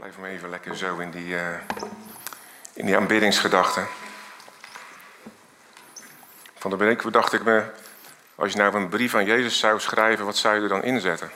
[0.00, 1.58] Blijf maar even lekker zo in die, uh,
[2.72, 3.86] in die aanbiddingsgedachten.
[6.54, 7.70] Van de week dacht ik me,
[8.34, 11.30] als je nou een brief aan Jezus zou schrijven, wat zou je er dan inzetten?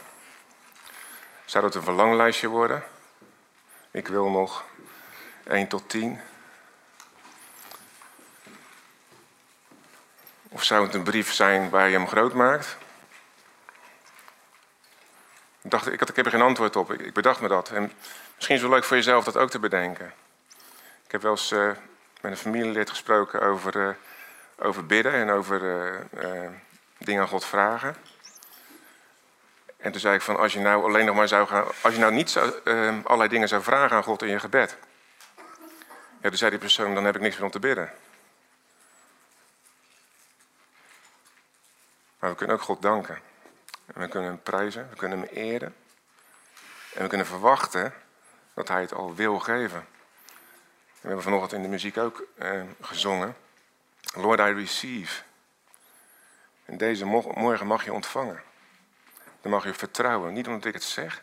[1.44, 2.82] Zou dat een verlanglijstje worden?
[3.90, 4.64] Ik wil nog
[5.46, 6.20] 1 tot 10.
[10.48, 12.76] Of zou het een brief zijn waar je hem groot maakt?
[15.62, 16.92] Ik, dacht, ik, had, ik heb er geen antwoord op.
[16.92, 17.70] Ik bedacht me dat.
[17.70, 17.92] En
[18.34, 20.14] misschien is het wel leuk voor jezelf dat ook te bedenken.
[21.04, 21.72] Ik heb wel eens uh,
[22.20, 23.94] met een familielid gesproken over, uh,
[24.58, 25.62] over bidden en over
[26.14, 26.50] uh,
[26.98, 27.96] dingen aan God vragen.
[29.76, 32.00] En toen zei ik van, als je nou alleen nog maar zou gaan, als je
[32.00, 32.52] nou niet zou,
[33.04, 34.76] allerlei dingen zou vragen aan God in je gebed.
[36.20, 37.92] Ja, toen zei die persoon, dan heb ik niks meer om te bidden.
[42.18, 43.18] Maar we kunnen ook God danken.
[43.86, 45.74] En we kunnen hem prijzen, we kunnen hem eren.
[46.94, 47.94] En we kunnen verwachten
[48.54, 49.86] dat hij het al wil geven.
[51.00, 53.36] We hebben vanochtend in de muziek ook eh, gezongen.
[54.14, 55.22] Lord, I receive.
[56.64, 58.42] En deze morgen mag je ontvangen.
[59.40, 60.32] Dan mag je vertrouwen.
[60.32, 61.22] Niet omdat ik het zeg,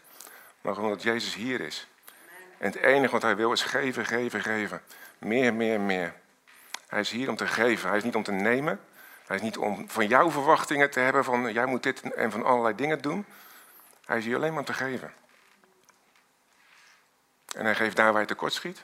[0.62, 1.88] maar omdat Jezus hier is.
[2.58, 4.82] En het enige wat hij wil is geven, geven, geven.
[5.18, 6.14] Meer, meer, meer.
[6.88, 7.90] Hij is hier om te geven.
[7.90, 8.80] Hij is niet om te nemen.
[9.28, 12.44] Hij is niet om van jou verwachtingen te hebben van jij moet dit en van
[12.46, 13.26] allerlei dingen doen.
[14.06, 15.14] Hij is hier alleen maar om te geven.
[17.56, 18.84] En hij geeft daar waar je tekort schiet.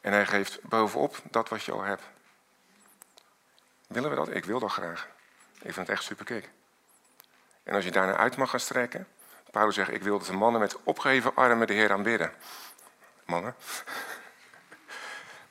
[0.00, 2.02] En hij geeft bovenop dat wat je al hebt.
[3.86, 4.34] Willen we dat?
[4.34, 5.08] Ik wil dat graag.
[5.54, 6.50] Ik vind het echt super kick.
[7.62, 9.08] En als je daarna uit mag gaan strekken.
[9.50, 12.32] Paulus zegt, ik wil dat de mannen met opgeheven armen de Heer aanbidden.
[13.24, 13.54] Mannen.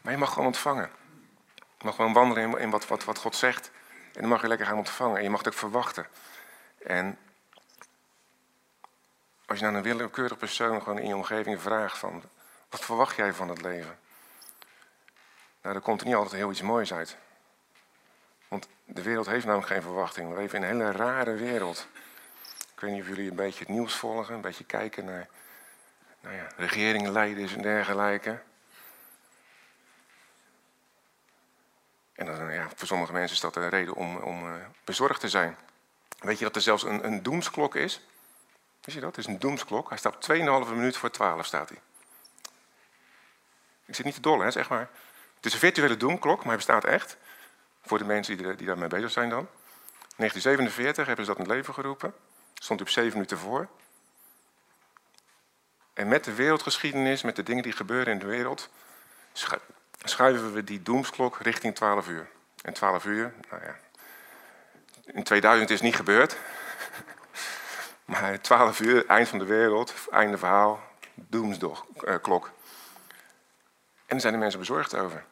[0.01, 0.89] Maar je mag gewoon ontvangen.
[1.55, 3.71] Je mag gewoon wandelen in wat, wat, wat God zegt.
[4.13, 5.17] En dan mag je lekker gaan ontvangen.
[5.17, 6.07] En je mag het ook verwachten.
[6.83, 7.17] En
[9.51, 12.23] als je naar een willekeurig persoon gewoon in je omgeving vraagt van...
[12.69, 13.99] Wat verwacht jij van het leven?
[15.61, 17.17] Nou, daar komt er niet altijd heel iets moois uit.
[18.47, 20.29] Want de wereld heeft namelijk geen verwachting.
[20.29, 21.87] We leven in een hele rare wereld.
[22.73, 25.27] Ik weet niet of jullie een beetje het nieuws volgen, een beetje kijken naar
[26.21, 28.41] nou ja, regeringleiders en dergelijke.
[32.13, 34.53] En dan, ja, voor sommige mensen is dat een reden om, om uh,
[34.83, 35.57] bezorgd te zijn.
[36.19, 38.01] Weet je dat er zelfs een, een doemsklok is?
[38.81, 39.15] Wist je dat?
[39.15, 39.89] Het is een doemsklok.
[39.89, 41.79] Hij staat 2,5 minuut voor 12 staat hij.
[43.85, 44.89] Ik zit niet te dolle, hè, zeg maar.
[45.35, 47.17] Het is een virtuele doemklok, maar hij bestaat echt.
[47.81, 49.47] Voor de mensen die, daarmee bezig zijn dan.
[50.15, 52.13] 1947 hebben ze dat in het leven geroepen.
[52.53, 53.67] Stond op 7 minuten voor.
[55.93, 58.69] En met de wereldgeschiedenis, met de dingen die gebeuren in de wereld,
[60.03, 62.29] schuiven we die doemsklok richting 12 uur.
[62.61, 63.79] En 12 uur, nou ja.
[65.05, 66.37] In 2000 is het niet gebeurd.
[68.11, 70.79] Maar 12 uur, eind van de wereld, einde verhaal,
[71.13, 72.45] doemsklok.
[74.05, 75.25] En daar zijn de mensen bezorgd over.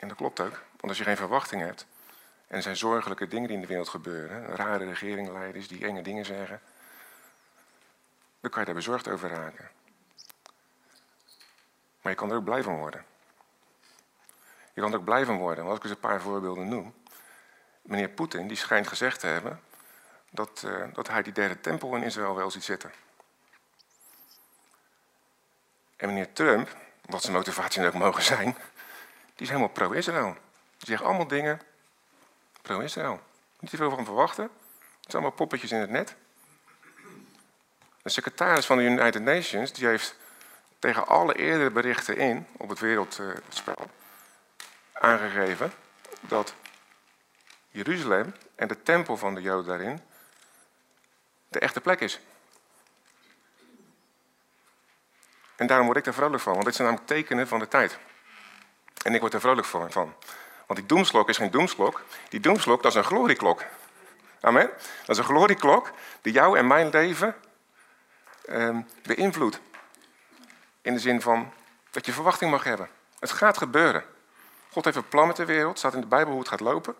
[0.00, 1.86] En dat klopt ook, want als je geen verwachting hebt,
[2.46, 6.24] en er zijn zorgelijke dingen die in de wereld gebeuren, rare regeringleiders die enge dingen
[6.24, 6.60] zeggen,
[8.40, 9.70] dan kan je daar bezorgd over raken.
[12.00, 13.04] Maar je kan er ook blij van worden.
[14.74, 15.64] Je kan er ook blij van worden.
[15.64, 16.94] Want als ik eens een paar voorbeelden noem.
[17.82, 19.66] Meneer Poetin die schijnt gezegd te hebben
[20.30, 22.92] dat, uh, dat hij die derde tempel in Israël wel ziet zitten.
[25.96, 28.56] En meneer Trump, wat zijn motivatie ook mogen zijn,
[29.34, 30.36] die is helemaal pro-Israël.
[30.76, 31.60] Die zegt allemaal dingen
[32.62, 33.20] pro-Israël.
[33.60, 34.44] Niet te veel van verwachten.
[34.44, 36.14] Het zijn allemaal poppetjes in het net.
[38.02, 40.16] De secretaris van de United Nations die heeft
[40.78, 43.90] tegen alle eerdere berichten in op het wereldspel
[44.92, 45.72] aangegeven
[46.20, 46.54] dat
[47.70, 50.00] Jeruzalem en de tempel van de Joden daarin
[51.48, 52.20] de echte plek is.
[55.56, 57.98] En daarom word ik er vrolijk van, want dit zijn namelijk tekenen van de tijd.
[59.02, 60.14] En ik word er vrolijk van.
[60.66, 62.02] Want die doemsklok is geen doemsklok.
[62.28, 63.64] Die doemsklok, dat is een glorieklok.
[64.40, 64.70] Amen.
[65.00, 65.90] Dat is een glorieklok
[66.22, 67.34] die jou en mijn leven
[68.44, 69.60] eh, beïnvloedt.
[70.82, 71.52] In de zin van
[71.90, 72.88] dat je verwachting mag hebben.
[73.18, 74.04] Het gaat gebeuren.
[74.70, 75.78] God heeft een plan met de wereld.
[75.78, 76.96] staat in de Bijbel hoe het gaat lopen.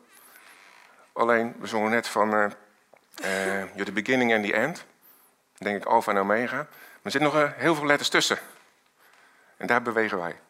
[1.13, 2.47] Alleen, we zongen net van uh,
[3.23, 4.85] you're the beginning and the end.
[5.59, 6.57] denk ik alfa en omega.
[6.57, 6.69] Maar
[7.03, 8.39] er zitten nog uh, heel veel letters tussen.
[9.57, 10.41] En daar bewegen wij.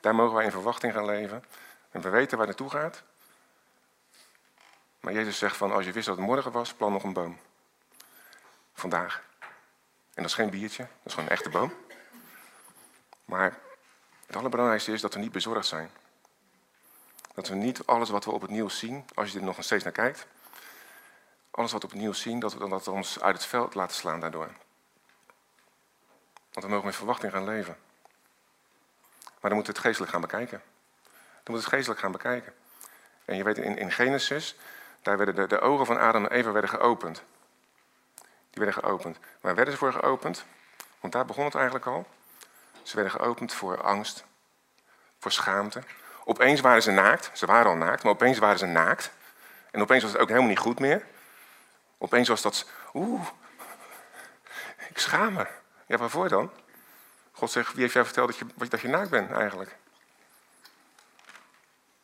[0.00, 1.44] Daar mogen wij in verwachting gaan leven.
[1.90, 3.02] En we weten waar het naartoe gaat.
[5.00, 7.38] Maar Jezus zegt van, als je wist dat het morgen was, plan nog een boom.
[8.74, 9.22] Vandaag.
[10.14, 11.74] En dat is geen biertje, dat is gewoon een echte boom.
[13.24, 13.58] Maar
[14.26, 15.90] het allerbelangrijkste is dat we niet bezorgd zijn.
[17.34, 19.84] Dat we niet alles wat we op het nieuws zien, als je er nog steeds
[19.84, 20.26] naar kijkt,
[21.52, 23.96] alles wat we op het nieuws zien, dat we dat ons uit het veld laten
[23.96, 24.50] slaan daardoor.
[26.52, 27.76] Want we mogen met verwachting gaan leven.
[29.22, 30.62] Maar dan moeten we het geestelijk gaan bekijken.
[31.00, 32.54] Dan moeten we het geestelijk gaan bekijken.
[33.24, 34.56] En je weet, in, in Genesis,
[35.02, 37.22] daar werden de, de ogen van Adam en Eva werden geopend.
[38.50, 39.18] Die werden geopend.
[39.40, 40.44] Waar werden ze voor geopend?
[41.00, 42.06] Want daar begon het eigenlijk al.
[42.82, 44.24] Ze werden geopend voor angst,
[45.18, 45.82] voor schaamte.
[46.24, 47.30] Opeens waren ze naakt.
[47.32, 49.12] Ze waren al naakt, maar opeens waren ze naakt.
[49.70, 51.06] En opeens was het ook helemaal niet goed meer.
[52.02, 53.26] Opeens was dat, oeh,
[54.88, 55.46] ik schaam me.
[55.86, 56.50] Ja, waarvoor dan?
[57.32, 59.76] God zegt, wie heeft jou verteld dat je, dat je naakt bent eigenlijk?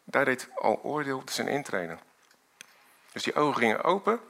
[0.04, 2.00] Daar deed al oordeel zijn intreden.
[3.12, 4.20] Dus die ogen gingen open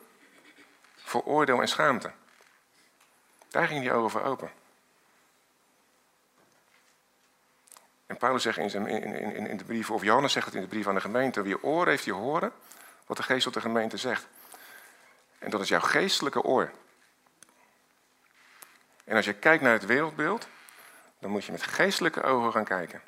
[0.97, 2.13] voor oordeel en schaamte.
[3.49, 4.51] Daar gingen die ogen voor open.
[8.07, 10.61] En Paulus zegt in, zijn, in, in, in de brief, of Johannes zegt het in
[10.61, 12.53] de brief aan de gemeente: wie oren heeft, die horen
[13.07, 14.27] wat de geest tot de gemeente zegt.
[15.39, 16.71] En dat is jouw geestelijke oor.
[19.05, 20.49] En als je kijkt naar het wereldbeeld,
[21.19, 23.03] dan moet je met geestelijke ogen gaan kijken.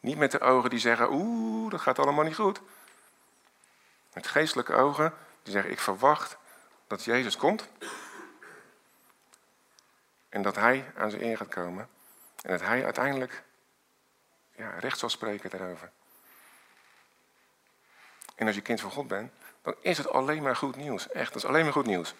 [0.00, 2.60] Niet met de ogen die zeggen, oeh, dat gaat allemaal niet goed.
[4.12, 6.36] Met geestelijke ogen die zeggen, ik verwacht
[6.86, 7.68] dat Jezus komt.
[10.28, 11.88] En dat Hij aan zijn eer gaat komen.
[12.42, 13.42] En dat Hij uiteindelijk
[14.56, 15.90] ja, recht zal spreken daarover.
[18.34, 19.32] En als je kind van God bent,
[19.64, 21.08] dan is het alleen maar goed nieuws.
[21.08, 22.14] Echt, dat is alleen maar goed nieuws.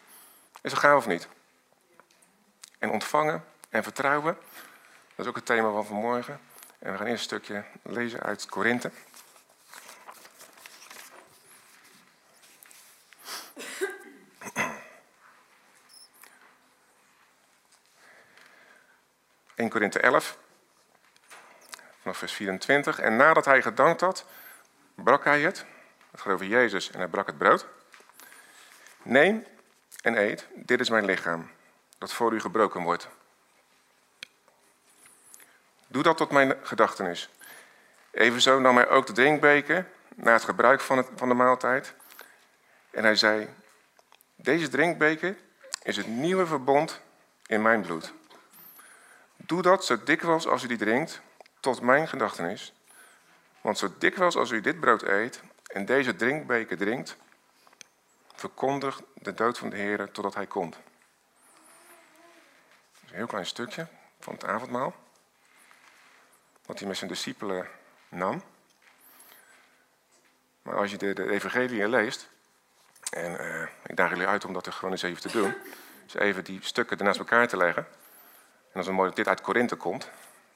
[0.63, 1.29] Is het gaaf of niet?
[2.79, 4.39] En ontvangen en vertrouwen,
[5.15, 6.41] dat is ook het thema van vanmorgen.
[6.79, 8.91] En we gaan eerst een stukje lezen uit Korinthe.
[19.55, 20.39] In Korinthe 11,
[22.01, 22.99] vanaf vers 24.
[22.99, 24.27] En nadat hij gedankt had,
[24.95, 25.65] brak hij het.
[26.15, 27.67] Het gaat over Jezus en hij brak het brood.
[29.03, 29.47] Neem
[30.03, 31.51] en eet, dit is mijn lichaam,
[31.99, 33.09] dat voor u gebroken wordt.
[35.87, 37.31] Doe dat tot mijn gedachtenis.
[38.11, 41.95] Evenzo nam hij ook de drinkbeker na het gebruik van, het, van de maaltijd.
[42.91, 43.49] En hij zei,
[44.37, 45.37] deze drinkbeker
[45.83, 47.01] is het nieuwe verbond
[47.47, 48.13] in mijn bloed.
[49.37, 51.21] Doe dat zo dikwijls als u die drinkt,
[51.61, 52.73] tot mijn gedachtenis.
[53.61, 55.43] Want zo dikwijls als u dit brood eet
[55.75, 57.17] en deze drinkbeker drinkt,
[58.35, 60.77] verkondigt de dood van de Heer totdat hij komt.
[63.07, 63.87] een heel klein stukje
[64.21, 64.95] van het avondmaal
[66.67, 67.69] wat hij met zijn discipelen
[68.09, 68.43] nam.
[70.63, 72.29] Maar als je de, de evangelie leest,
[73.11, 75.55] en uh, ik daag jullie uit om dat er gewoon eens even te doen,
[76.05, 77.87] dus even die stukken ernaast elkaar te leggen.
[78.63, 80.11] En dat is mooi dat dit uit Korinthe komt.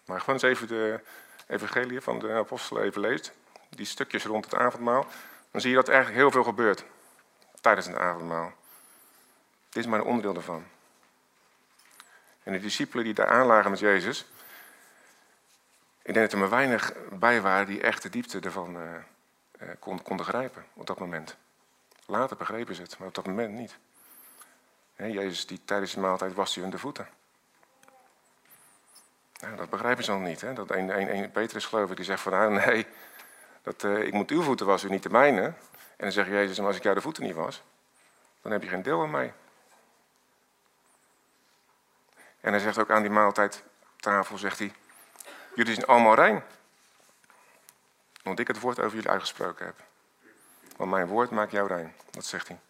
[0.04, 1.00] Maar gewoon eens even de
[1.46, 3.32] evangelie van de apostelen even leest,
[3.68, 5.06] die stukjes rond het avondmaal,
[5.50, 6.84] dan zie je dat er eigenlijk heel veel gebeurt
[7.60, 8.52] tijdens het avondmaal.
[9.68, 10.64] Dit is maar een onderdeel daarvan.
[12.42, 14.26] En de discipelen die daar aanlagen met Jezus,
[16.02, 18.82] ik denk dat er maar weinig bij waren die echt de diepte ervan uh,
[19.62, 21.36] uh, kon, konden grijpen op dat moment.
[22.06, 23.76] Later begrepen ze het, maar op dat moment niet.
[24.96, 27.08] Jezus die tijdens de maaltijd was hij hun de voeten.
[29.40, 30.40] Nou, dat begrijpen ze nog niet.
[30.40, 30.52] Hè?
[30.52, 32.86] Dat een, een, een Petrus geloof ik, die zegt van nou, nee,
[33.68, 35.42] dat, uh, ik moet uw voeten wassen, niet de mijne.
[35.42, 35.54] En
[35.96, 37.62] dan zegt Jezus, als ik jou de voeten niet was,
[38.42, 39.32] dan heb je geen deel aan mij.
[42.40, 44.72] En hij zegt ook aan die maaltijdtafel, zegt hij,
[45.54, 46.42] Jullie zijn allemaal rein.
[48.22, 49.74] Want ik het woord over jullie uitgesproken heb.
[50.76, 51.94] Want mijn woord maakt jou rein.
[52.10, 52.60] Dat zegt hij.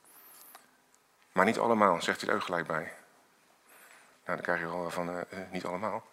[1.32, 2.92] Maar niet allemaal, zegt hij er ook gelijk bij.
[4.24, 6.06] Nou, dan krijg je wel van, uh, niet allemaal.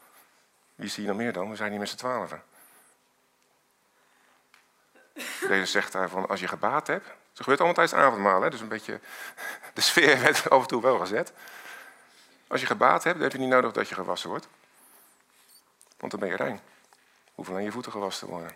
[0.75, 1.49] Wie zie je nog meer dan?
[1.49, 2.43] We zijn hier met z'n twaalfen.
[5.47, 7.05] Deze zegt daarvan, als je gebaat hebt...
[7.05, 8.49] Het gebeurt allemaal tijdens het avondmaal, hè?
[8.49, 8.99] dus een beetje...
[9.73, 11.33] De sfeer werd af en toe wel gezet.
[12.47, 14.47] Als je gebaat hebt, dan heb je niet nodig dat je gewassen wordt.
[15.97, 16.59] Want dan ben je rein.
[17.33, 18.55] Hoeven alleen je voeten gewassen te worden.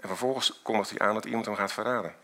[0.00, 2.16] En vervolgens kondigt hij aan dat iemand hem gaat verraden.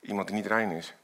[0.00, 0.94] Iemand die niet rein is.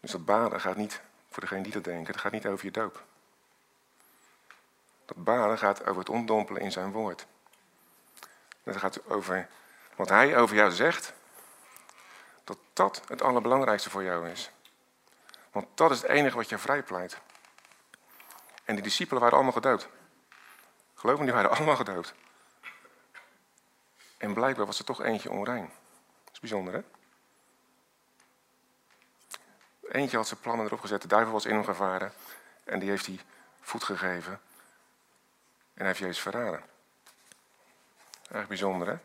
[0.00, 1.00] Dus dat baden gaat niet,
[1.30, 3.04] voor degene die dat denken, dat gaat niet over je doop.
[5.14, 7.26] Dat baden gaat over het omdompelen in zijn woord.
[8.62, 9.48] Dat gaat over
[9.96, 11.12] wat hij over jou zegt,
[12.44, 14.50] dat dat het allerbelangrijkste voor jou is.
[15.52, 17.18] Want dat is het enige wat je vrijpleit.
[18.64, 19.88] En die discipelen waren allemaal gedoopt.
[20.94, 22.14] Geloof me, die waren allemaal gedoopt.
[24.18, 25.70] En blijkbaar was er toch eentje onrein.
[26.24, 26.82] Dat is bijzonder, hè?
[29.88, 31.02] Eentje had zijn plannen erop gezet.
[31.02, 32.12] De duivel was in hem gevaren.
[32.64, 33.20] En die heeft hij
[33.60, 34.40] voet gegeven.
[35.80, 36.62] En hij heeft Jezus verraden.
[38.30, 38.96] Erg bijzonder, hè?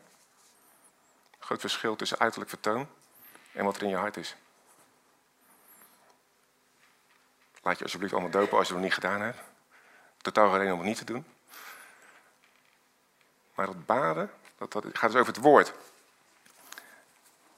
[1.38, 2.88] Groot verschil tussen uiterlijk vertoon
[3.52, 4.36] en wat er in je hart is.
[7.62, 9.38] Laat je alsjeblieft allemaal dopen als je het nog niet gedaan hebt.
[10.16, 11.26] Totaal geen om het niet te doen.
[13.54, 15.72] Maar dat baden, dat, dat gaat dus over het woord.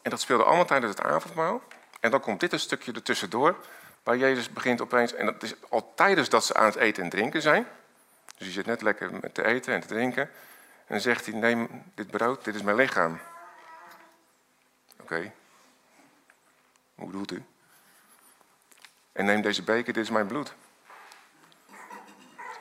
[0.02, 1.62] En dat speelde allemaal tijdens het avondmaal.
[2.00, 3.56] En dan komt dit een stukje ertussendoor,
[4.02, 7.10] waar Jezus begint opeens, en dat is al tijdens dat ze aan het eten en
[7.10, 7.68] drinken zijn.
[8.36, 10.22] Dus je zit net lekker te eten en te drinken.
[10.22, 13.20] En dan zegt hij, neem dit brood, dit is mijn lichaam.
[15.00, 15.32] Oké,
[16.94, 17.44] hoe doet u?
[19.12, 20.54] En neem deze beker, dit is mijn bloed.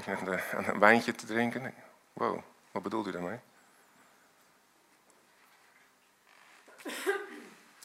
[0.05, 1.73] Je net aan een wijntje te drinken?
[2.13, 3.39] Wow, wat bedoelt u daarmee?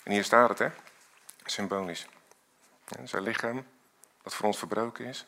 [0.02, 0.68] En hier staat het, hè?
[1.44, 2.06] Symbolisch.
[3.04, 3.66] zijn lichaam,
[4.22, 5.26] dat voor ons verbroken is.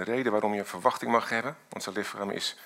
[0.00, 2.56] De reden waarom je een verwachting mag hebben, want zijn lichaam is,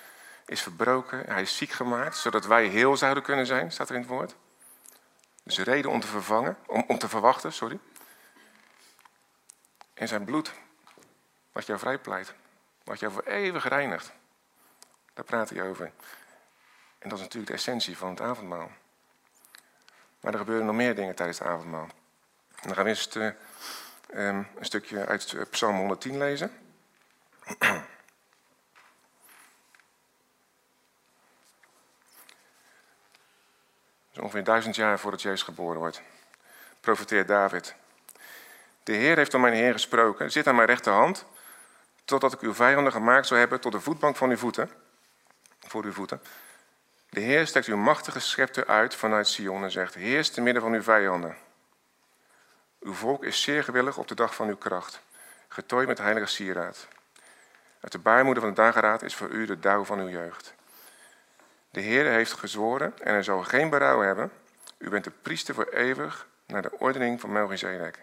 [0.45, 4.01] is verbroken, hij is ziek gemaakt, zodat wij heel zouden kunnen zijn, staat er in
[4.01, 4.35] het woord.
[5.43, 7.79] Dus de reden om te vervangen, om, om te verwachten, sorry.
[9.93, 10.53] En zijn bloed,
[11.51, 12.33] wat jou vrijpleit,
[12.83, 14.11] wat jou voor eeuwig reinigt.
[15.13, 15.91] Daar praat hij over.
[16.99, 18.71] En dat is natuurlijk de essentie van het avondmaal.
[20.19, 21.87] Maar er gebeuren nog meer dingen tijdens het avondmaal.
[22.55, 23.25] En dan gaan we eerst uh,
[24.13, 26.64] um, een stukje uit eh, Psalm 110 lezen.
[34.11, 36.01] Is ongeveer duizend jaar voordat Jezus geboren wordt.
[36.79, 37.75] Profeteert David.
[38.83, 40.31] De Heer heeft om mijn Heer gesproken.
[40.31, 41.25] Zit aan mijn rechterhand,
[42.05, 44.71] totdat ik uw vijanden gemaakt zou hebben tot de voetbank van uw voeten.
[45.67, 46.21] Voor uw voeten.
[47.09, 50.73] De Heer steekt uw machtige scepter uit vanuit Sion en zegt: Heers te midden van
[50.73, 51.37] uw vijanden.
[52.79, 55.01] Uw volk is zeer gewillig op de dag van uw kracht,
[55.47, 56.87] getooid met heilige sieraad.
[57.85, 60.53] Uit de baarmoeder van de dageraad is voor u de dauw van uw jeugd.
[61.69, 64.31] De Heer heeft gezworen en hij zal geen berouw hebben.
[64.77, 67.99] U bent de priester voor eeuwig naar de ordening van Melchizedek.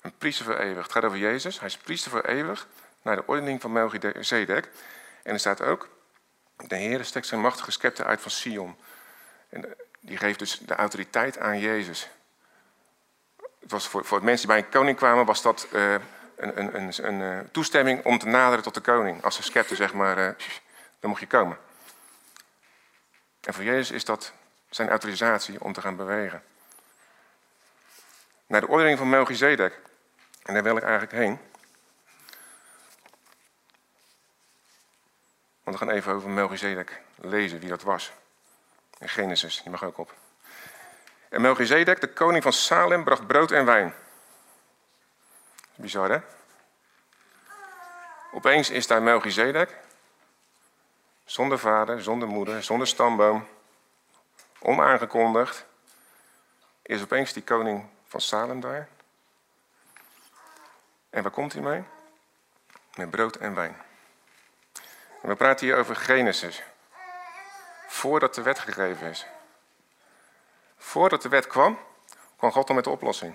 [0.00, 0.82] Een priester voor eeuwig.
[0.82, 1.58] Het gaat over Jezus.
[1.58, 2.66] Hij is priester voor eeuwig
[3.02, 4.68] naar de ordening van Melchizedek.
[5.22, 5.88] En er staat ook,
[6.56, 8.76] de Heer stekt zijn machtige scepter uit van Sion.
[9.48, 12.08] En die geeft dus de autoriteit aan Jezus.
[13.60, 15.94] Het was voor, voor mensen die bij een koning kwamen, was dat uh,
[16.42, 19.22] een, een, uh, toestemming om te naderen tot de koning.
[19.22, 20.30] Als een scepter, zeg maar, uh,
[21.00, 21.58] dan mocht je komen.
[23.40, 24.32] En voor Jezus is dat
[24.70, 26.42] zijn autorisatie om te gaan bewegen.
[28.46, 29.78] Naar de ordening van Melchizedek.
[30.42, 31.38] En daar wil ik eigenlijk heen.
[35.62, 38.12] Want we gaan even over Melchizedek lezen, wie dat was.
[38.98, 40.14] In Genesis, die mag ook op.
[41.28, 43.94] En Melchizedek, de koning van Salem, bracht brood en wijn.
[45.80, 46.18] Bizar, hè?
[48.32, 49.76] Opeens is daar Melchizedek,
[51.24, 53.48] zonder vader, zonder moeder, zonder stamboom,
[54.58, 55.66] onaangekondigd,
[56.82, 58.88] is opeens die koning van Salem daar.
[61.10, 61.84] En waar komt hij mee?
[62.94, 63.76] Met brood en wijn.
[65.22, 66.62] We praten hier over Genesis.
[67.88, 69.26] Voordat de wet gegeven is.
[70.76, 71.78] Voordat de wet kwam,
[72.36, 73.34] kwam God dan met de oplossing.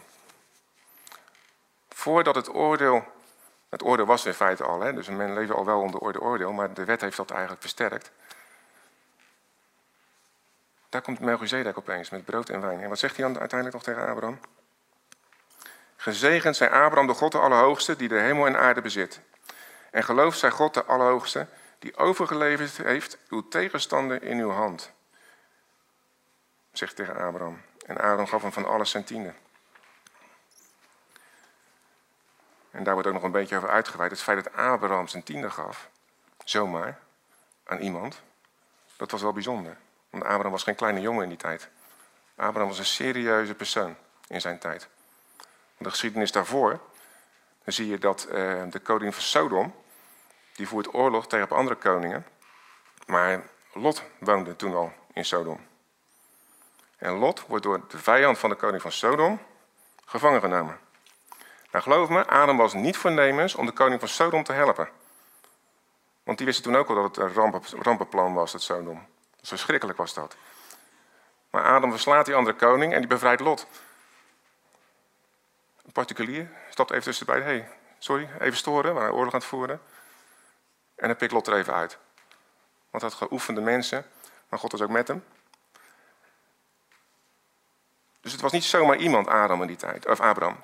[2.05, 3.05] Voordat het oordeel.
[3.69, 6.51] Het oordeel was in feite al, hè, dus men leefde al wel onder orde oordeel,
[6.51, 8.11] maar de wet heeft dat eigenlijk versterkt.
[10.89, 12.81] Daar komt Melchizedek opeens met brood en wijn.
[12.81, 14.39] En wat zegt hij dan uiteindelijk nog tegen Abraham?
[15.95, 19.21] Gezegend zij Abraham, de God de Allerhoogste, die de hemel en aarde bezit.
[19.91, 21.47] En gelooft zij God de Allerhoogste,
[21.79, 24.91] die overgeleverd heeft uw tegenstander in uw hand.
[26.71, 27.61] Zegt tegen Abraham.
[27.85, 29.33] En Abraham gaf hem van alles zijn tiende.
[32.75, 34.11] En daar wordt ook nog een beetje over uitgeweid.
[34.11, 35.89] Het feit dat Abraham zijn tiende gaf,
[36.43, 36.99] zomaar,
[37.63, 38.21] aan iemand,
[38.97, 39.77] dat was wel bijzonder.
[40.09, 41.69] Want Abraham was geen kleine jongen in die tijd.
[42.35, 43.95] Abraham was een serieuze persoon
[44.27, 44.87] in zijn tijd.
[45.77, 46.69] De geschiedenis daarvoor,
[47.63, 49.75] dan zie je dat uh, de koning van Sodom,
[50.55, 52.25] die voert oorlog tegen andere koningen.
[53.05, 55.67] Maar Lot woonde toen al in Sodom.
[56.97, 59.39] En Lot wordt door de vijand van de koning van Sodom
[60.05, 60.79] gevangen genomen.
[61.75, 64.89] Nou geloof me, Adam was niet voornemens om de koning van Sodom te helpen.
[66.23, 69.05] Want die wisten toen ook al dat het een rampenplan was, het Sodom.
[69.41, 70.35] Zo verschrikkelijk was dat.
[71.49, 73.67] Maar Adam verslaat die andere koning en die bevrijdt Lot.
[75.85, 77.41] Een particulier stapt even tussenbij.
[77.41, 79.81] hey, sorry, even storen, waren oorlog aan het voeren.
[80.95, 81.97] En dan pikt Lot er even uit.
[82.89, 84.05] Want had geoefende mensen,
[84.49, 85.25] maar God was ook met hem.
[88.21, 90.63] Dus het was niet zomaar iemand, Adam in die tijd, of Abraham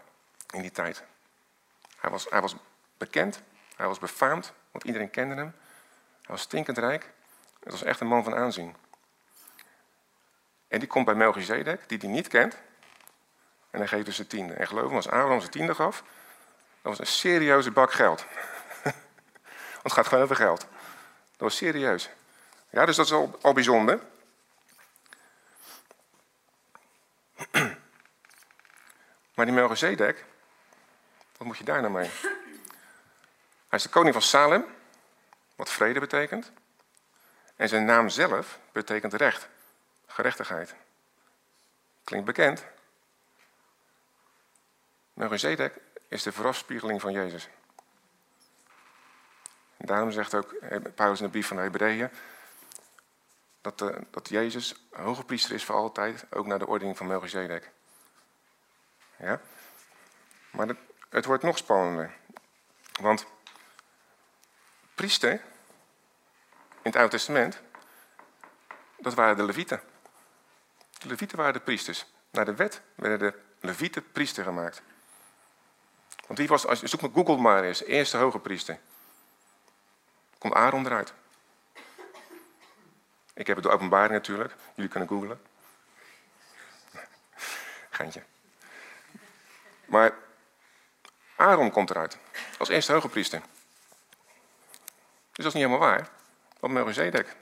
[0.52, 1.04] in die tijd.
[1.98, 2.56] Hij was, hij was
[2.98, 3.42] bekend,
[3.76, 5.56] hij was befaamd, want iedereen kende hem.
[6.22, 7.12] Hij was stinkend rijk.
[7.64, 8.76] Het was echt een man van aanzien.
[10.68, 12.58] En die komt bij Melchizedek, die hij niet kent.
[13.70, 14.54] En hij geeft dus zijn tiende.
[14.54, 16.04] En geloof me, als Abraham zijn tiende gaf,
[16.82, 18.26] Dat was een serieuze bak geld.
[18.84, 20.60] Want het gaat gewoon over geld.
[20.60, 20.70] Dat
[21.38, 22.10] was serieus.
[22.70, 24.00] Ja, dus dat is al, al bijzonder.
[29.36, 30.26] Maar die Melchizedek,
[31.42, 32.10] wat moet je daar nou mee?
[33.68, 34.66] Hij is de koning van Salem,
[35.56, 36.52] wat vrede betekent.
[37.56, 39.50] En zijn naam zelf betekent recht,
[40.08, 40.76] gerechtigheid.
[42.04, 42.66] Klinkt bekend.
[45.14, 45.74] Melchizedek
[46.08, 47.50] is de voorafspiegeling van Jezus.
[49.78, 50.56] Daarom zegt ook
[50.96, 52.10] Paulus in de brief van de Hebreeën
[53.62, 57.08] dat, de, eh, dat Jezus hoge priester is voor altijd, ook naar de ordening van
[57.08, 57.72] Melchizedek.
[59.18, 59.42] Ja?
[60.52, 60.78] Maar het,
[61.12, 62.14] het wordt nog spannender.
[63.02, 63.26] Want
[64.96, 65.42] priester in
[66.82, 67.62] het Oude Testament,
[68.98, 69.82] dat waren de levieten.
[70.98, 72.06] De levieten waren de priesters.
[72.30, 74.82] Naar de wet werden de levieten priester gemaakt.
[76.28, 78.80] Want wie was, als je zoekt met Google maar eens, eerste hoge priester.
[80.38, 81.14] Komt Aaron eruit.
[83.34, 84.56] Ik heb het door openbaring natuurlijk.
[84.76, 85.42] Jullie kunnen googlen.
[87.90, 88.24] Geintje.
[89.86, 90.14] Maar
[91.42, 92.18] Aaron komt eruit.
[92.58, 93.40] Als eerste hoge priester.
[95.32, 96.10] Dus dat is niet helemaal waar.
[96.60, 97.36] Want Melchizedek,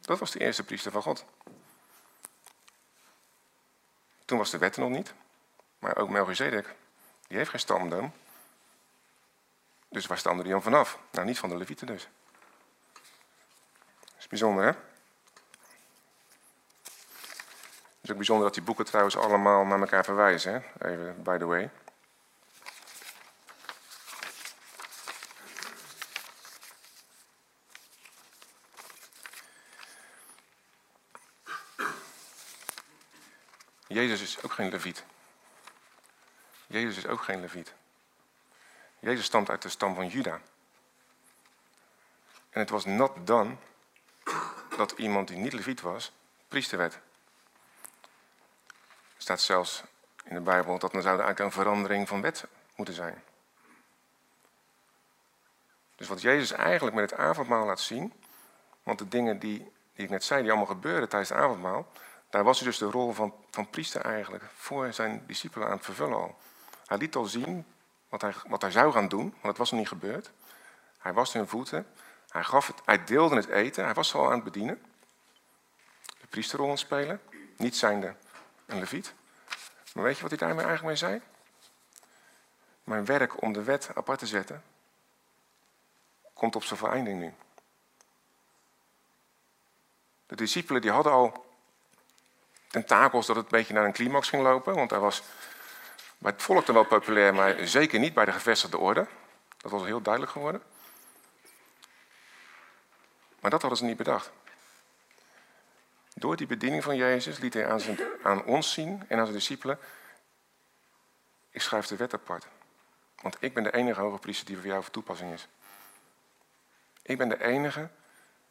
[0.00, 1.24] dat was de eerste priester van God.
[4.24, 5.14] Toen was de wet er nog niet.
[5.78, 6.74] Maar ook Melchizedek,
[7.26, 8.12] die heeft geen stamboom.
[9.88, 10.98] Dus waar stamde die dan vanaf?
[11.10, 12.08] Nou, niet van de Levieten dus.
[14.00, 14.70] Dat is bijzonder, hè?
[14.70, 14.76] Het
[18.02, 20.52] is ook bijzonder dat die boeken trouwens allemaal naar elkaar verwijzen.
[20.52, 20.88] Hè?
[20.90, 21.70] Even by the way.
[33.98, 35.04] Jezus is ook geen leviet.
[36.66, 37.74] Jezus is ook geen leviet.
[38.98, 40.40] Jezus stamt uit de stam van Juda.
[42.50, 43.58] En het was not dan
[44.76, 46.12] dat iemand die niet leviet was,
[46.48, 46.94] priester werd.
[46.94, 47.00] Er
[49.16, 49.82] staat zelfs
[50.24, 52.44] in de Bijbel dat er zou eigenlijk een verandering van wet
[52.76, 53.22] moeten zijn.
[55.96, 58.12] Dus wat Jezus eigenlijk met het avondmaal laat zien,
[58.82, 59.58] want de dingen die,
[59.94, 61.92] die ik net zei, die allemaal gebeuren tijdens het avondmaal,
[62.30, 65.84] daar was hij dus de rol van, van priester eigenlijk voor zijn discipelen aan het
[65.84, 66.38] vervullen al.
[66.86, 67.66] Hij liet al zien
[68.08, 70.30] wat hij, wat hij zou gaan doen, want het was nog niet gebeurd.
[70.98, 71.86] Hij was hun voeten,
[72.28, 74.82] hij, gaf het, hij deelde het eten, hij was al aan het bedienen.
[76.20, 77.20] De priesterrol aan het spelen,
[77.56, 78.14] niet zijnde
[78.66, 79.14] een leviet.
[79.94, 81.22] Maar weet je wat hij daarmee eigenlijk mee zei?
[82.84, 84.62] Mijn werk om de wet apart te zetten,
[86.32, 87.34] komt op zijn vereinding nu.
[90.26, 91.47] De discipelen die hadden al
[92.68, 94.74] tentakels dat het een beetje naar een climax ging lopen.
[94.74, 95.22] Want hij was
[96.18, 99.06] bij het volk dan wel populair, maar zeker niet bij de gevestigde orde.
[99.56, 100.62] Dat was heel duidelijk geworden.
[103.40, 104.30] Maar dat hadden ze niet bedacht.
[106.14, 109.38] Door die bediening van Jezus liet hij aan, zijn, aan ons zien en aan zijn
[109.38, 109.78] discipelen:
[111.50, 112.46] Ik schrijf de wet apart.
[113.22, 115.48] Want ik ben de enige hoge priester die voor jou voor toepassing is.
[117.02, 117.88] Ik ben de enige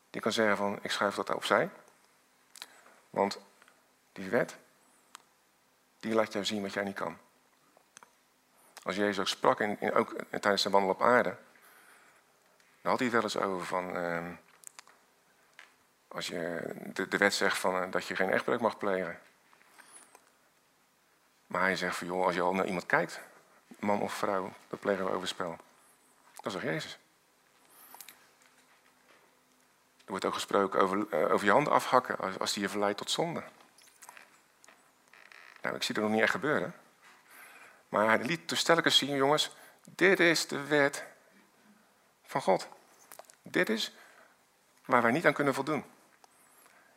[0.10, 1.70] die kan zeggen van ik schrijf dat opzij.
[3.10, 3.40] Want
[4.18, 4.58] die wet,
[6.00, 7.18] die laat jou zien wat jij niet kan.
[8.84, 11.38] Als Jezus ook sprak, in, ook tijdens zijn wandel op aarde,
[12.82, 13.96] dan had hij het wel eens over van.
[13.96, 14.34] Ehm,
[16.08, 19.20] als je de, de, wet zegt van, eh, dat je geen echtbreuk mag plegen.
[21.48, 23.20] Maar hij zegt van, joh, als je al naar iemand kijkt,
[23.80, 25.58] man of vrouw, dan plegen we overspel.
[26.42, 26.98] Dat toch Jezus?
[29.98, 32.98] Er wordt ook gesproken over, uh, over je handen afhakken als, als die je verleidt
[32.98, 33.44] tot zonde.
[35.62, 36.76] Nou, ik zie dat nog niet echt gebeuren.
[37.89, 41.06] Maar hij liet dus telkens zien, jongens, dit is de wet
[42.24, 42.67] van God.
[43.41, 43.96] Dit is
[44.86, 45.86] waar wij niet aan kunnen voldoen.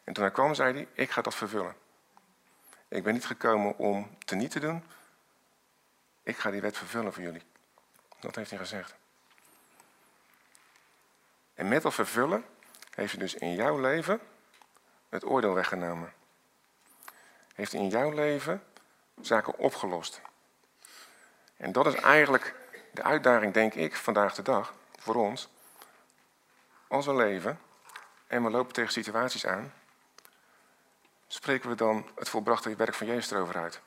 [0.04, 1.76] En toen hij kwam, zei hij, ik ga dat vervullen.
[2.88, 4.84] Ik ben niet gekomen om te niet te doen.
[6.22, 7.42] Ik ga die wet vervullen voor jullie.
[8.20, 8.94] Dat heeft hij gezegd.
[11.54, 12.44] En met dat vervullen
[12.94, 14.20] heeft hij dus in jouw leven
[15.08, 16.12] het oordeel weggenomen
[17.60, 18.62] heeft in jouw leven
[19.20, 20.20] zaken opgelost.
[21.56, 22.54] En dat is eigenlijk
[22.92, 25.48] de uitdaging, denk ik, vandaag de dag voor ons.
[26.88, 27.60] Als we leven
[28.26, 29.72] en we lopen tegen situaties aan,
[31.26, 33.80] spreken we dan het volbrachte werk van Jezus erover uit.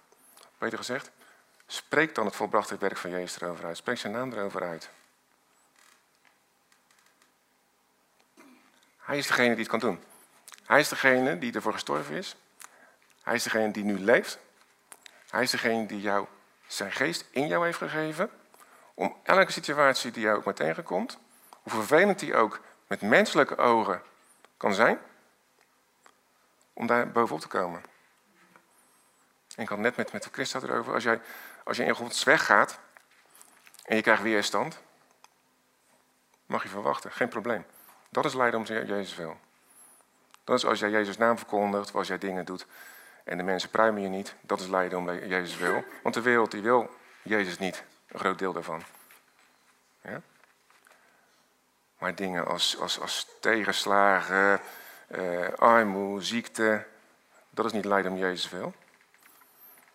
[0.58, 1.12] Beter gezegd,
[1.68, 3.78] spreek dan het volbrachte werk van Jezus erover uit.
[3.78, 4.90] Spreek zijn naam erover uit.
[8.98, 10.04] Hij is degene die het kan doen.
[10.66, 12.36] Hij is degene die ervoor gestorven is.
[13.24, 14.40] Hij is degene die nu leeft.
[15.30, 16.28] Hij is degene die jou
[16.68, 18.32] zijn geest in jou heeft gegeven
[18.94, 24.02] om elke situatie die jou ook maar tegenkomt, hoe vervelend die ook met menselijke ogen
[24.58, 25.00] kan zijn,
[26.74, 27.84] om daar bovenop te komen.
[29.56, 31.22] En ik had net met, met Christa erover, als jij,
[31.64, 32.80] als je in Gods weg gaat
[33.84, 34.82] en je krijgt weerstand,
[36.46, 37.66] mag je verwachten, geen probleem.
[38.10, 39.38] Dat is lijden om Jezus wil.
[40.44, 42.66] Dat is als jij Jezus naam verkondigt, of als jij dingen doet
[43.24, 44.36] en de mensen pruimen je niet.
[44.42, 45.84] Dat is lijden om Jezus wil.
[46.04, 46.90] Want de wereld die wil
[47.22, 48.84] Jezus niet, een groot deel daarvan.
[50.02, 50.22] Ja?
[51.98, 54.62] Maar dingen als, als, als tegenslagen,
[55.08, 56.86] uh, armoede, ziekte,
[57.50, 58.74] dat is niet lijden om Jezus wil.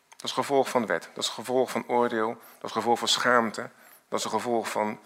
[0.08, 1.08] Dat is gevolg van wet.
[1.14, 2.28] Dat is gevolg van oordeel.
[2.28, 3.70] Dat is gevolg van schaamte.
[4.08, 5.00] Dat is een gevolg van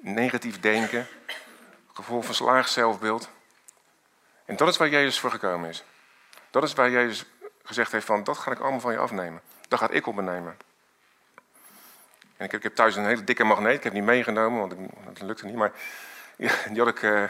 [0.00, 1.06] negatief denken.
[1.92, 3.28] Gevolg van slaag zelfbeeld.
[4.44, 5.84] En dat is waar Jezus voor gekomen is.
[6.50, 7.24] Dat is waar Jezus
[7.68, 9.40] gezegd heeft van, dat ga ik allemaal van je afnemen.
[9.68, 10.56] Dat ga ik op me nemen.
[12.36, 13.76] En ik heb, ik heb, thuis een hele dikke magneet.
[13.76, 15.54] Ik heb die meegenomen, want dat lukte niet.
[15.54, 15.72] Maar
[16.72, 17.24] die had ik uh,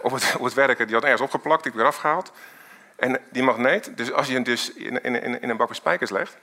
[0.00, 1.62] op, het, op het werken die had ergens opgeplakt.
[1.62, 2.32] Die heb ik eraf gehaald.
[2.96, 6.10] En die magneet, dus als je hem dus in, in, in een bak met spijkers
[6.10, 6.36] legt,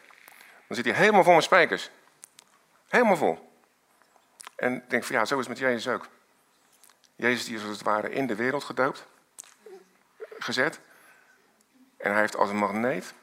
[0.67, 1.89] dan zit hij helemaal vol met spijkers.
[2.87, 3.51] Helemaal vol.
[4.55, 6.07] En ik denk van ja, zo is het met Jezus ook.
[7.15, 9.05] Jezus die is als het ware in de wereld gedoopt,
[10.39, 10.79] gezet.
[11.97, 13.13] En hij heeft als een magneet,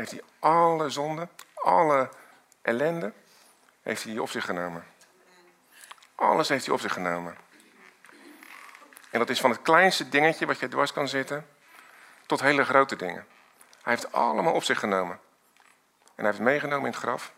[0.00, 2.10] heeft hij alle zonden, alle
[2.62, 3.12] ellende,
[3.82, 4.84] heeft hij op zich genomen.
[6.14, 7.36] Alles heeft hij op zich genomen.
[9.10, 11.46] En dat is van het kleinste dingetje wat je dwars kan zitten,
[12.26, 13.26] tot hele grote dingen.
[13.82, 15.20] Hij heeft allemaal op zich genomen.
[16.02, 17.32] En hij heeft het meegenomen in het graf.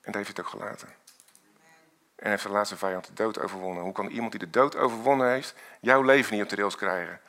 [0.00, 0.88] En daar heeft hij het ook gelaten.
[0.88, 3.82] En hij heeft de laatste vijand de dood overwonnen.
[3.82, 7.20] Hoe kan iemand die de dood overwonnen heeft, jouw leven niet op de rails krijgen?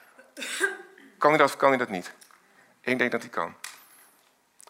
[1.17, 2.13] Kan hij dat of kan hij dat niet?
[2.84, 3.56] Ik denk dat hij kan.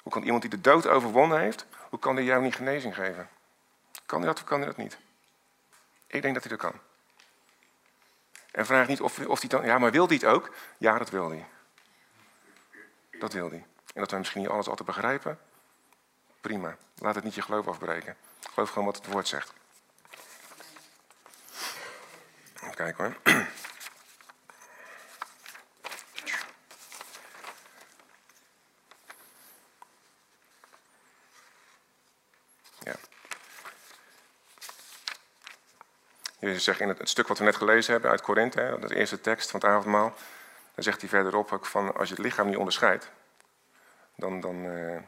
[0.02, 3.30] Hoe kan iemand die de dood overwonnen heeft, hoe kan hij jou niet genezing geven?
[4.06, 4.97] Kan hij dat of kan hij dat niet?
[6.08, 6.80] Ik denk dat hij dat kan.
[8.52, 9.65] En vraag niet of, of hij dan...
[9.65, 10.56] Ja, maar wil hij het ook?
[10.78, 11.45] Ja, dat wil hij.
[13.19, 13.65] Dat wil hij.
[13.93, 15.39] En dat we misschien niet alles altijd begrijpen.
[16.41, 16.78] Prima.
[16.95, 18.17] Laat het niet je geloof afbreken.
[18.54, 19.54] Geloof gewoon wat het woord zegt.
[22.56, 23.15] Even kijken hoor.
[36.43, 39.21] Jezus zegt in het, stuk wat we net gelezen hebben uit Korinthe, dat de eerste
[39.21, 40.13] tekst van het avondmaal,
[40.75, 43.12] dan zegt hij verderop ook van als je het lichaam niet onderscheidt,
[44.15, 45.01] dan, dan, uh,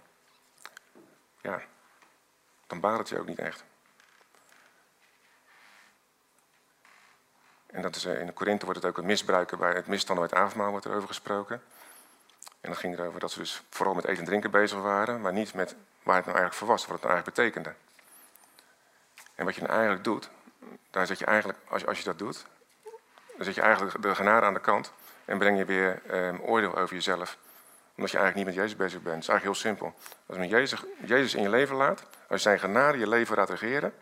[1.41, 1.61] ja,
[2.67, 3.63] dan baat het je ook niet echt.
[7.65, 10.27] En dat is, uh, in de Korinthe wordt het ook een misbruiken bij het misstanden
[10.27, 11.61] bij het avondmaal wordt er over gesproken.
[12.61, 15.33] En dat ging erover dat ze dus vooral met eten en drinken bezig waren, maar
[15.33, 17.75] niet met waar het nou eigenlijk voor was, wat het nou eigenlijk betekende.
[19.35, 20.29] En wat je nou eigenlijk doet,
[20.91, 22.45] daar zet je eigenlijk, als je, als je dat doet,
[23.35, 24.91] dan zet je eigenlijk de genade aan de kant
[25.25, 27.37] en breng je weer um, oordeel over jezelf
[27.95, 29.15] omdat je eigenlijk niet met Jezus bezig bent.
[29.15, 29.93] Het is eigenlijk heel simpel.
[30.25, 33.49] Als je Jezus, Jezus in je leven laat, als je zijn genade je leven laat
[33.49, 33.93] regeren,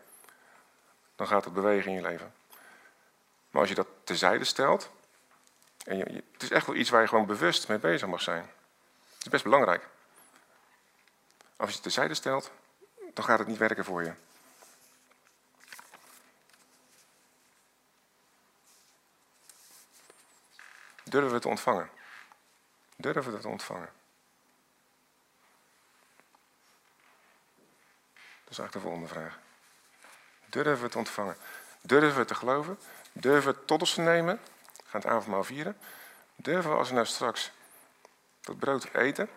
[1.16, 2.34] dan gaat het bewegen in je leven.
[3.50, 4.90] Maar als je dat terzijde stelt,
[5.84, 5.98] en
[6.32, 8.50] het is echt wel iets waar je gewoon bewust mee bezig mag zijn.
[9.14, 9.88] Het is best belangrijk.
[11.56, 12.50] Als je het terzijde stelt,
[13.12, 14.12] dan gaat het niet werken voor je.
[21.14, 21.90] Durven we te ontvangen?
[22.96, 23.92] Durven we te ontvangen?
[28.14, 29.38] Dat is eigenlijk de volgende vraag.
[30.46, 31.36] Durven we te ontvangen?
[31.80, 32.78] Durven we te geloven?
[33.12, 34.40] Durven we tot ons te nemen?
[34.76, 35.78] We gaan het avondmaal vieren.
[36.36, 37.50] Durven we als we nou straks
[38.40, 39.28] dat brood eten?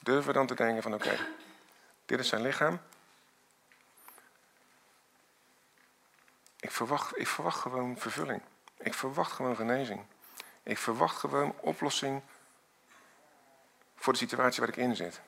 [0.00, 1.18] Durven we dan te denken van oké,
[2.06, 2.80] dit is zijn lichaam.
[6.60, 8.42] Ik verwacht, ik verwacht gewoon vervulling.
[8.80, 10.04] Ik verwacht gewoon genezing.
[10.62, 12.22] Ik verwacht gewoon oplossing
[13.96, 15.20] voor de situatie waar ik in zit.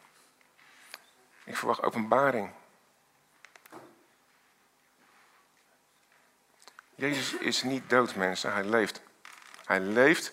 [1.45, 2.53] Ik verwacht openbaring.
[6.95, 8.53] Jezus is niet dood, mensen.
[8.53, 9.03] Hij leeft.
[9.65, 10.33] Hij leeft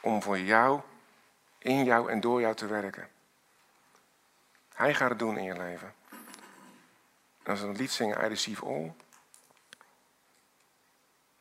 [0.00, 0.80] om voor jou,
[1.58, 3.10] in jou en door jou te werken.
[4.74, 5.94] Hij gaat het doen in je leven.
[7.42, 8.94] En als we een lied zingen, I receive all,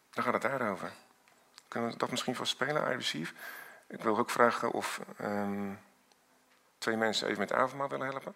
[0.10, 0.92] dan gaat het daarover.
[1.76, 3.34] Kunnen we dat misschien vast spelen, receive?
[3.88, 5.80] Ik wil ook vragen of um,
[6.78, 8.36] twee mensen even met avondmaal willen helpen.